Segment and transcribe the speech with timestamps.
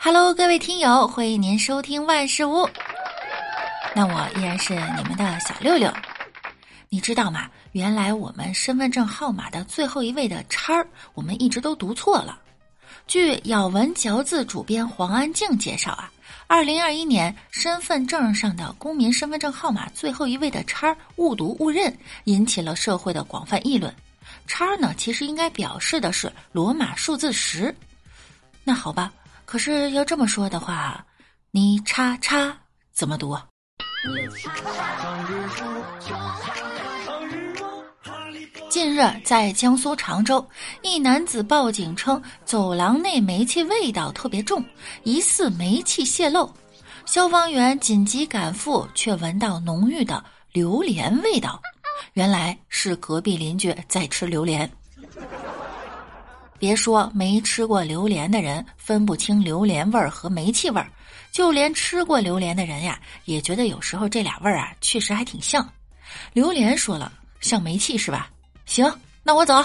[0.00, 2.68] Hello，各位听友，欢迎您收听万事屋。
[3.96, 5.92] 那我依然是你们的小六六。
[6.88, 7.50] 你知道吗？
[7.72, 12.38] 原来我们身份证号码的最后一位的叉儿，我们一直都读错了。
[13.08, 16.08] 据咬文嚼字主编黄安静介绍啊，
[16.46, 21.92] 二零二一年身份证上的公民身份证号码最后一位的叉儿误读误认，
[22.24, 23.92] 引起了社会的广泛议论。
[24.46, 27.74] 叉儿呢，其实应该表示的是罗马数字十。
[28.62, 29.12] 那好吧。
[29.50, 31.02] 可是要这么说的话，
[31.52, 32.54] 你叉叉
[32.92, 33.34] 怎么读？
[38.68, 40.46] 近日，在江苏常州，
[40.82, 44.62] 一男子报警称走廊内煤气味道特别重，
[45.02, 46.52] 疑似煤气泄漏。
[47.06, 50.22] 消防员紧急赶赴，却闻到浓郁的
[50.52, 51.58] 榴莲味道，
[52.12, 54.70] 原来是隔壁邻居在吃榴莲。
[56.58, 60.90] 别说没吃过榴莲的人分不清榴莲味儿和煤气味儿，
[61.30, 65.66] 就连吃过榴莲的人呀，也觉得有时候这俩味儿啊确实还挺像。
[66.32, 68.28] 榴莲说了像煤气是吧？
[68.66, 68.92] 行，
[69.22, 69.64] 那我走。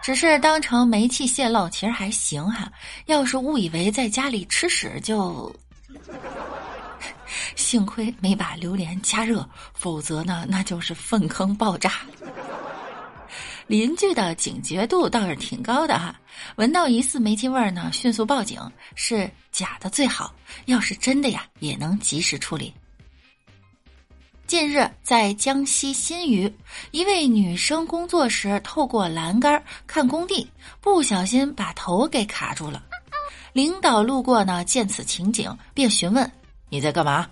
[0.00, 2.70] 只是当成煤气泄漏，其实还行哈。
[3.06, 5.54] 要是误以为在家里吃屎，就
[7.56, 11.92] 幸亏没把榴莲加热，否则呢，那就是粪坑爆炸。
[13.68, 16.18] 邻居的警觉度倒是挺高的哈，
[16.56, 18.58] 闻到疑似煤气味儿呢，迅速报警，
[18.94, 22.72] 是假的最好，要是真的呀，也能及时处理。
[24.46, 26.50] 近日，在江西新余，
[26.92, 32.82] 一位女生工作时透过栏杆看工地，不小心把头给卡住了。
[33.52, 36.30] 领导路过呢，见此情景，便询问
[36.70, 37.28] ：“你在干嘛？”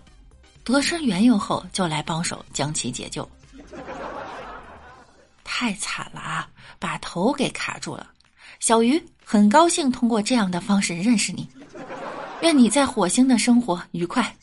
[0.65, 3.27] 得知缘由后，就来帮手将其解救。
[5.59, 6.47] 太惨了啊！
[6.79, 8.07] 把头给卡住了。
[8.61, 11.49] 小鱼很高兴通过这样的方式认识你，
[12.43, 14.37] 愿你在火星的生活愉快。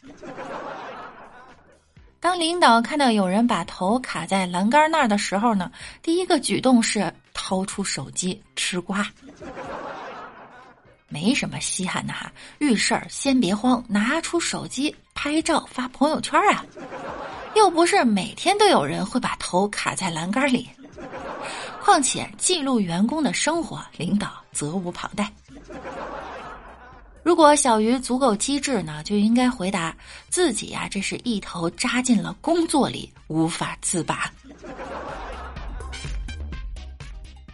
[2.20, 5.72] 当领导看到有人把头卡在栏杆那儿的时候呢，
[6.02, 9.08] 第一个举动是掏出手机吃瓜。
[11.10, 16.66] 没什么稀罕的哈，遇事儿先别慌，拿出手机拍照发朋友圈啊！
[17.56, 20.68] 又不是每天都有人会把头卡在栏杆里。
[21.82, 25.32] 况且记录员工的生活，领导责无旁贷。
[27.24, 29.96] 如果小鱼足够机智呢，就应该回答
[30.30, 34.32] 自己呀，这是一头扎进了工作里，无法自拔。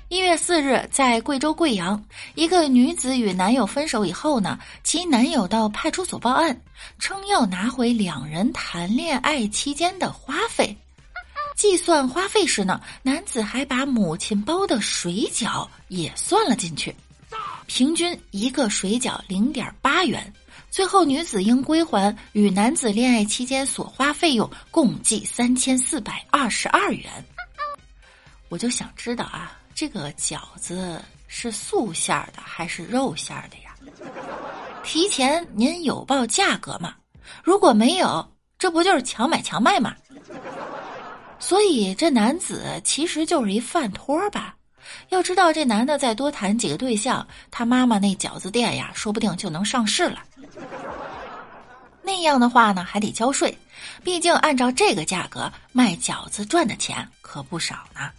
[0.08, 6.60] 一月四日，在贵州贵阳，一个女子与男友分手以后呢，其男友到派出所报案，
[6.98, 10.76] 称要拿回两人谈恋爱期间的花费。
[11.60, 16.96] 计算花费时呢，男子还把母亲包的水饺也算了进去，
[17.68, 20.34] 平均一个水饺零点八元。
[20.72, 27.12] 最后女子应归还与男子恋爱期间所花费用共计三千四百二十二元。
[28.48, 33.76] 我就想知道啊，这个饺子是素馅儿的还是肉馅儿的呀？
[34.82, 36.96] 提前您有报价格吗？
[37.44, 38.26] 如果没有，
[38.58, 39.94] 这不就是强买强卖吗？
[41.40, 44.56] 所以这男子其实就是一饭托吧？
[45.10, 50.24] 要知道这男的再多谈几个对象，他妈妈那饺子店呀，说不定就能上市了。
[52.02, 53.56] 那样的话呢，还得交税，
[54.04, 58.10] 毕竟按照这个价格卖饺子赚的钱可不少呢。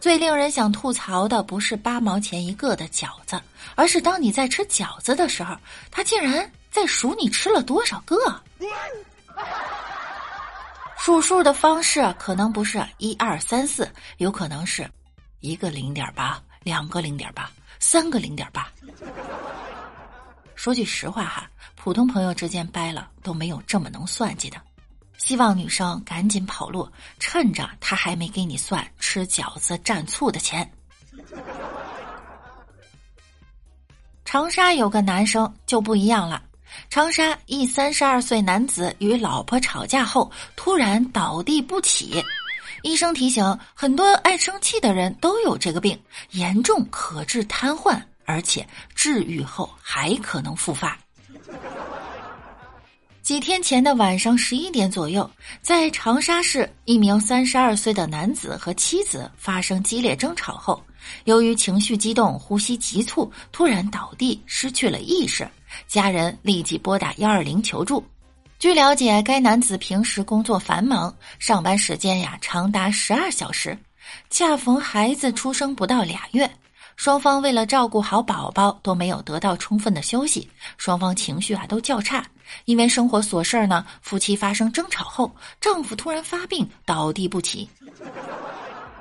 [0.00, 3.40] 最令人想吐槽的不是八毛钱一个的饺子，
[3.74, 5.56] 而是当你在吃饺子的时候，
[5.90, 8.16] 他竟然在数你吃了多少个。
[11.04, 14.90] 数数的方式可能不是一二三四，有可能是
[15.40, 18.72] 一个零点八，两个零点八，三个零点八。
[20.54, 24.56] 说句实话哈，普通朋友之间掰了都没有这么能算计的。
[25.18, 30.66] 希望女生赶紧跑路，趁着他还没给你算吃饺子蘸醋的钱。
[34.24, 36.42] 长沙有个男生就不一样了。
[36.90, 42.22] 长沙一三十二岁男子与老婆吵架后突然倒地不起，
[42.82, 43.44] 医生提醒，
[43.74, 45.98] 很多爱生气的人都有这个病，
[46.30, 50.98] 严重可致瘫痪，而且治愈后还可能复发。
[53.22, 55.28] 几天前的晚上十一点左右，
[55.62, 60.82] 在长沙市，一名三十二岁的男子和妻子发生激烈争吵后，
[61.24, 65.48] 由于情绪激动、呼吸急促，突然倒地，失去了意识。
[65.86, 68.04] 家人立即拨打幺二零求助。
[68.58, 73.76] 据了解，该男子平时工作繁忙，上班时间呀长达十二小时，
[74.30, 76.50] 恰逢孩子出生不到俩月，
[76.96, 80.48] 双方为了照顾好宝宝都没有得到充分的休息，
[80.78, 82.24] 双方情绪啊都较差。
[82.66, 87.68] 因为生活琐事儿呢，夫妻发生争吵后，丈夫突然发病倒地不起。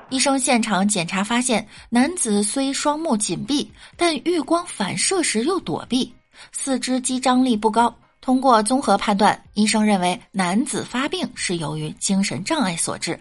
[0.09, 6.13] 医生现场检查发现，男子虽双目紧闭，但遇光反射时又躲避，
[6.51, 7.93] 四肢肌张力不高。
[8.21, 13.19] 通过综合判断，医生认为男子发病是由于精神障碍所致。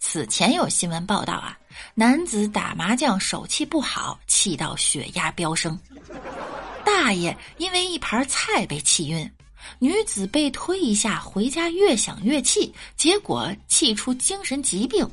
[0.00, 1.56] 此前有新闻报道啊，
[1.94, 5.78] 男子打麻将手气不好，气到血压飙升。
[6.84, 9.30] 大爷因为一盘菜被气晕，
[9.78, 15.08] 女子被推一下回家越想越气，结果气出精神疾病。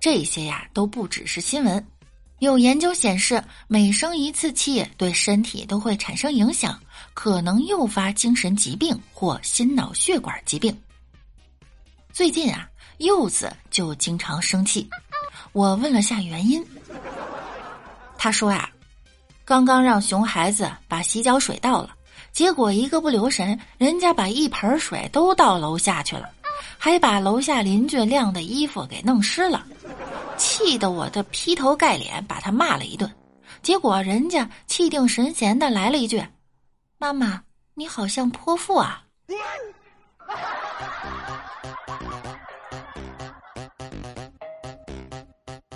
[0.00, 1.86] 这些呀都不只是新闻，
[2.40, 6.78] 有研究显示，每生一次气对身体都会产生影响，
[7.14, 10.76] 可能诱发精神疾病或心脑血管疾病。
[12.12, 14.88] 最近啊，柚子就经常生气，
[15.52, 16.64] 我问了下原因，
[18.18, 18.68] 他说呀，
[19.44, 21.94] 刚刚让熊孩子把洗脚水倒了，
[22.32, 26.28] 结果一个不留神，人家把一盆水都倒楼下去了。
[26.76, 29.64] 还把楼下邻居晾的衣服给弄湿了，
[30.36, 33.10] 气得我的劈头盖脸把他骂了一顿。
[33.62, 36.22] 结果人家气定神闲的来了一句
[36.98, 37.42] ：“妈妈，
[37.74, 39.02] 你好像泼妇啊！”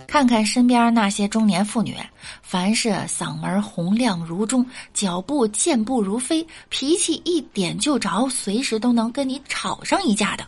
[0.07, 1.95] 看看身边那些中年妇女，
[2.43, 10.45] 凡是嗓门洪亮如钟，脚步健步如飞，脾气一点就着，随时都能跟你吵上一架的。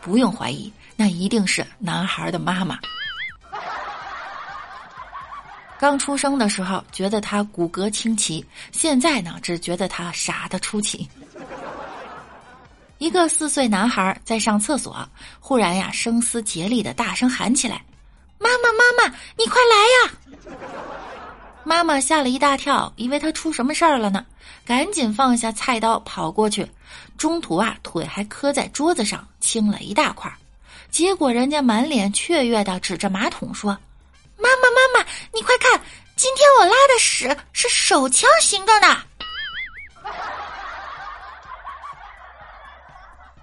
[0.00, 2.78] 不用怀疑，那一定是男孩的妈妈。
[5.78, 11.08] 刚出生的时候觉得他骨骼清奇，现在呢只觉得他傻的出奇。
[12.98, 15.04] 一个四岁男孩在上厕所，
[15.40, 17.84] 忽然呀声嘶竭力的大声喊起来
[18.38, 20.56] ：“妈妈，妈妈，你快来呀！”
[21.64, 24.24] 妈妈吓了一大跳，以为他出什么事儿了呢，
[24.64, 26.64] 赶紧放下菜刀跑过去。
[27.18, 30.32] 中途啊，腿还磕在桌子上，青了一大块。
[30.92, 33.70] 结果人家满脸雀跃的指着马桶说
[34.36, 35.80] ：“妈妈，妈妈，你快看，
[36.16, 38.88] 今天我拉的屎是手枪形状的。”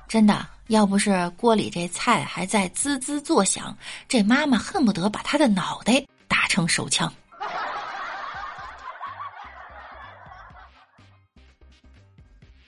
[0.08, 3.76] 真的，要不是锅里这菜还在滋滋作响，
[4.08, 7.12] 这妈妈恨不得把他的脑袋打成手枪。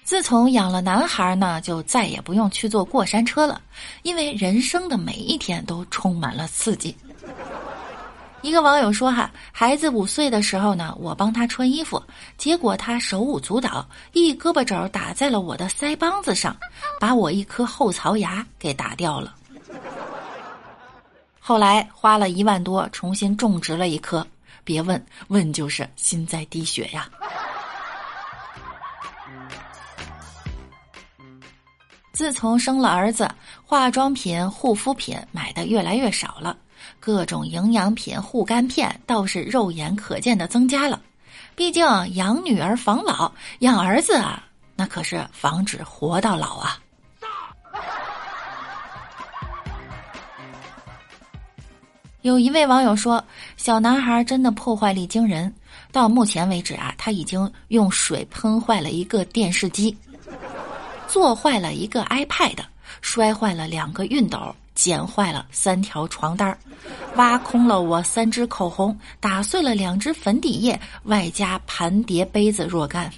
[0.03, 3.61] 自从养了男孩呢，就再也不用去坐过山车了，
[4.03, 6.95] 因为人生的每一天都充满了刺激。
[8.41, 12.01] 一个网友说：“哈，孩子五岁的时候呢，我帮他穿衣服，
[12.37, 16.57] 结果他手舞足蹈，一胳膊肘打在了我的腮帮子上，
[16.99, 19.35] 把我一颗后槽牙给打掉了。
[21.39, 24.25] 后来花了一万多重新种植了一颗，
[24.63, 27.07] 别问问就是心在滴血呀。”
[32.13, 33.29] 自从生了儿子，
[33.65, 36.55] 化妆品、护肤品买的越来越少了，
[36.99, 41.01] 各种营养品、护肝片倒是肉眼可见的增加了。
[41.55, 41.85] 毕竟
[42.15, 44.43] 养女儿防老，养儿子啊，
[44.75, 46.77] 那可是防止活到老啊。
[52.21, 53.23] 有一位网友说
[53.57, 55.51] ：“小男孩真的破坏力惊人，
[55.91, 59.95] 到目前为止啊，他已经用水喷坏了一个电视机。”
[61.11, 62.55] 做坏了一个 iPad，
[63.01, 66.57] 摔坏了两个熨斗，剪坏了三条床单
[67.17, 73.11] 挖空了我三支口红，打碎了两支粉底液，外加盘碟杯子若干。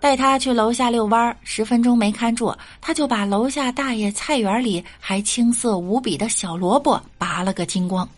[0.00, 8.08] 带他去楼下遛弯儿十分钟没看住，他就把楼下大爷菜园里还青涩无比的小萝卜拔了个精光。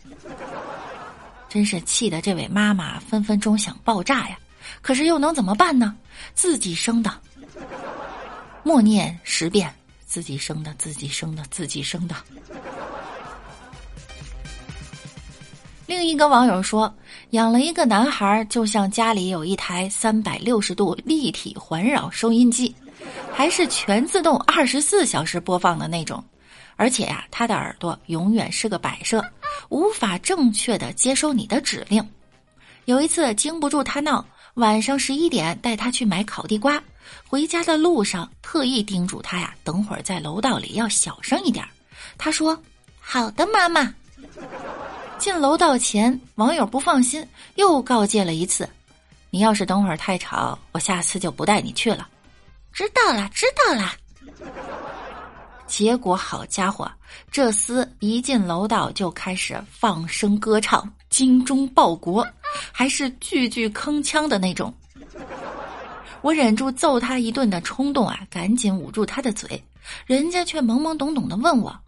[1.49, 4.39] 真是气得这位妈妈分分钟想爆炸呀！
[4.81, 5.97] 可是又能怎么办呢？
[6.33, 7.13] 自己生的。
[8.67, 9.71] 默念十遍，
[10.07, 12.17] 自己生的，自己生的，自己生的。
[15.87, 16.93] 另一个网友说，
[17.31, 22.75] 养了一个男孩，就像家里有一台三百六十度立体环绕收音机，
[23.31, 26.25] 还是全自动二十四小时播放的那种。
[26.77, 29.23] 而且呀，他的耳朵永远是个摆设，
[29.69, 32.03] 无法正确的接收你的指令。
[32.87, 36.83] 有一次经不住他闹，晚上十一点带他去买烤地瓜。
[37.27, 41.65] 回家的路上，特意叮嘱他呀，等会儿在楼道里要小声一点。
[42.19, 42.61] 他说
[43.01, 43.93] ：“好的，妈妈。”
[45.19, 48.69] 进楼道前，网友不放心，又告诫了一次
[49.31, 52.09] ：“你要是等会儿太吵，我下次就不带你去了。”
[52.73, 53.93] 知道了，知道了。
[55.67, 56.91] 结果好家伙，
[57.31, 62.27] 这厮一进楼道就开始放声歌唱，精忠报国，
[62.71, 64.73] 还是句句铿锵的那种。
[66.25, 69.63] 我忍住揍他一顿的冲动啊，赶紧捂住他的嘴，
[70.07, 71.79] 人家却懵懵懂懂的问我：“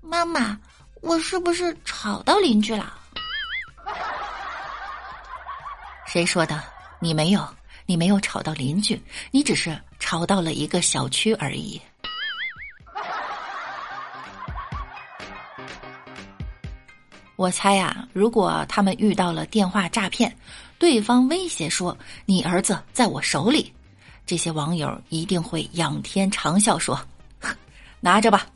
[0.00, 0.58] 妈妈，
[1.02, 2.98] 我是不是吵到邻居了？”
[6.08, 6.58] 谁说的？
[7.00, 7.46] 你没有，
[7.84, 8.98] 你没有吵到邻居，
[9.30, 11.78] 你只是吵到了一个小区而已。
[17.36, 20.34] 我猜呀，如果他们遇到了电话诈骗，
[20.78, 21.94] 对方威胁说
[22.24, 23.70] “你儿子在我手里”，
[24.26, 26.98] 这些网友一定会仰天长啸说
[28.00, 28.46] ：“拿着吧，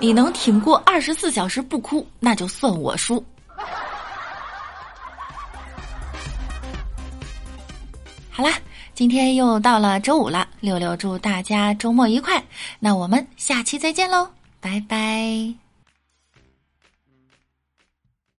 [0.00, 3.24] 你能挺过二十四小时不哭，那就算我输。”
[8.34, 8.58] 好啦，
[8.94, 12.42] 今天又到了周五了，六六祝大家周末愉快。
[12.80, 14.28] 那我们下期再见喽，
[14.60, 15.61] 拜拜。